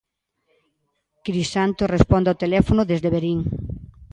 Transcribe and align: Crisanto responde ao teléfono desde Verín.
Crisanto 1.25 1.83
responde 1.95 2.27
ao 2.29 2.39
teléfono 2.43 2.81
desde 2.91 3.13
Verín. 3.15 3.39